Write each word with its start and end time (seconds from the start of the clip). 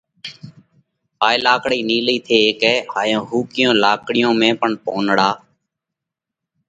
هائي 1.21 1.37
لاڪڙئِي 1.45 1.79
نِيلئِي 1.89 2.17
ٿي 2.25 2.35
هيڪئه۔ 2.45 2.73
هائيون 2.93 3.23
ۿُوڪِيون 3.29 3.73
لاڪڙِيون 3.83 4.33
۾ 4.41 4.49
پڻ 4.61 4.69
پونَڙا 4.83 5.29